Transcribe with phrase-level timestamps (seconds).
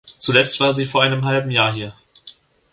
[0.17, 1.93] Zuletzt war sie vor einem halben Jahr hier.